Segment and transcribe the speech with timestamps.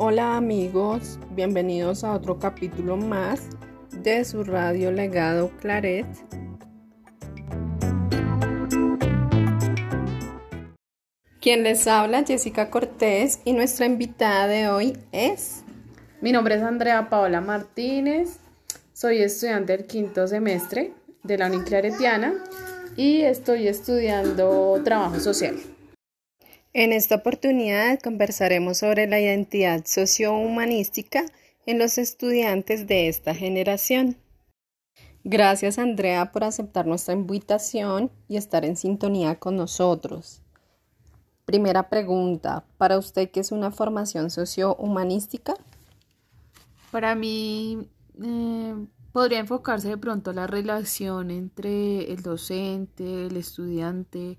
[0.00, 3.48] Hola amigos, bienvenidos a otro capítulo más
[3.90, 6.06] de su radio legado Claret.
[11.40, 15.64] Quien les habla, Jessica Cortés, y nuestra invitada de hoy es...
[16.20, 18.38] Mi nombre es Andrea Paola Martínez,
[18.92, 20.92] soy estudiante del quinto semestre
[21.24, 22.34] de la Uniclaretiana
[22.94, 25.56] y estoy estudiando trabajo social.
[26.80, 31.24] En esta oportunidad conversaremos sobre la identidad sociohumanística
[31.66, 34.16] en los estudiantes de esta generación.
[35.24, 40.40] Gracias Andrea por aceptar nuestra invitación y estar en sintonía con nosotros.
[41.44, 45.54] Primera pregunta, ¿para usted qué es una formación sociohumanística?
[46.92, 47.88] Para mí
[48.22, 54.38] eh, podría enfocarse de pronto la relación entre el docente, el estudiante,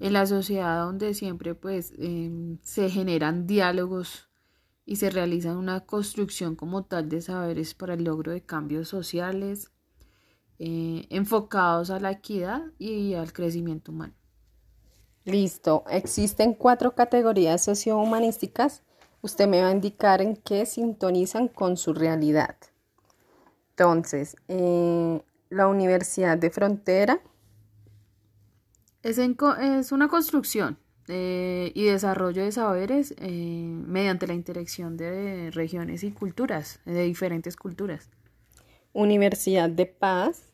[0.00, 4.28] en la sociedad donde siempre pues em, se generan diálogos
[4.84, 9.72] y se realiza una construcción como tal de saberes para el logro de cambios sociales
[10.58, 14.14] eh, enfocados a la equidad y al crecimiento humano.
[15.24, 18.82] Listo, existen cuatro categorías sociohumanísticas.
[19.22, 22.56] Usted me va a indicar en qué sintonizan con su realidad.
[23.70, 27.20] Entonces, eh, la Universidad de Frontera.
[29.06, 36.02] Es, es una construcción eh, y desarrollo de saberes eh, mediante la interacción de regiones
[36.02, 38.10] y culturas, de diferentes culturas.
[38.92, 40.52] Universidad de Paz.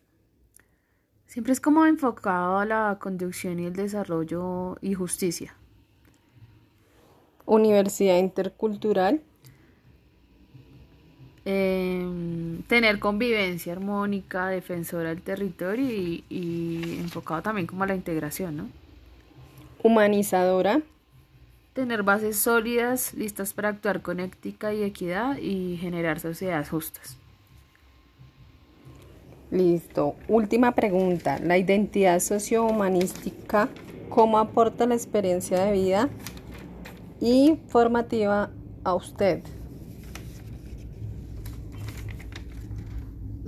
[1.25, 5.55] Siempre es como enfocado a la conducción y el desarrollo y justicia.
[7.47, 9.23] Universidad Intercultural.
[11.45, 18.69] Em, tener convivencia armónica, defensora del territorio y, enfocado también como a la integración, ¿no?
[19.83, 20.81] Humanizadora.
[21.73, 27.17] Tener bases sólidas, listas para actuar con ética y equidad y generar sociedades justas.
[29.51, 30.15] Listo.
[30.29, 31.39] Última pregunta.
[31.39, 33.67] La identidad sociohumanística,
[34.07, 36.09] ¿cómo aporta la experiencia de vida
[37.19, 38.49] y formativa
[38.85, 39.43] a usted?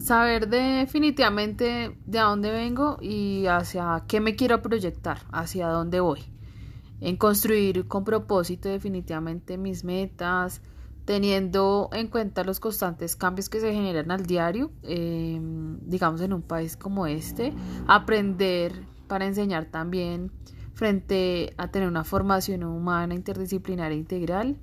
[0.05, 6.19] Saber definitivamente de dónde vengo y hacia qué me quiero proyectar, hacia dónde voy.
[7.01, 10.61] En construir con propósito definitivamente mis metas,
[11.05, 16.43] teniendo en cuenta los constantes cambios que se generan al diario, em, digamos en un
[16.43, 17.51] país como este,
[17.87, 20.31] aprender para enseñar también
[20.75, 24.57] frente a tener una formación humana, interdisciplinaria integral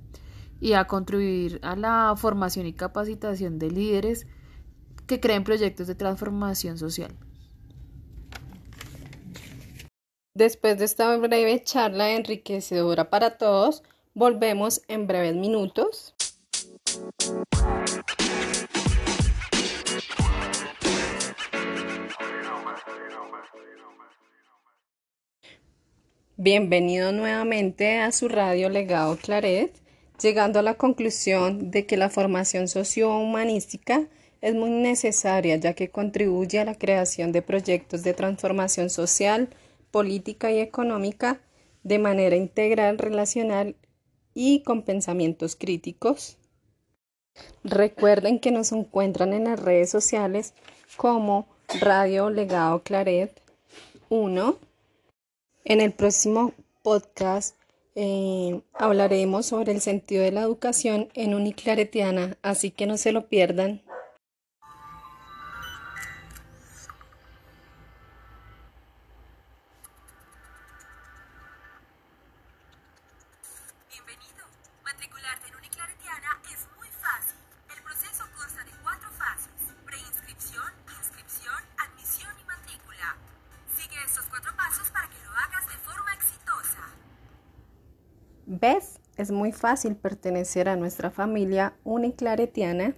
[0.61, 4.25] y a contribuir a la formación y capacitación de líderes
[5.07, 7.11] que creen proyectos de transformación social.
[10.35, 13.83] Después de esta breve charla enriquecedora para todos,
[14.15, 16.15] volvemos en breves minutos.
[26.35, 29.71] Bienvenido nuevamente a su radio Legado Claret,
[30.19, 34.07] llegando a la conclusión de que la formación sociohumanística
[34.43, 39.47] es muy necesaria ya que contribuye a la creación de proyectos de transformación social,
[39.89, 41.39] política y económica
[41.83, 43.77] de manera integral, relacional
[44.33, 46.35] y con pensamientos críticos.
[47.63, 50.53] Recuerden que nos encuentran en las redes sociales
[50.97, 51.47] como
[51.79, 53.41] Radio Legado Claret
[54.09, 54.57] 1.
[55.63, 56.51] En el próximo
[56.81, 57.55] podcast
[57.95, 63.27] eh, hablaremos sobre el sentido de la educación en Uniclaretiana, así que no se lo
[63.27, 63.81] pierdan.
[88.45, 88.99] ¿Ves?
[89.15, 92.95] Es muy fácil pertenecer a nuestra familia uniclaretiana.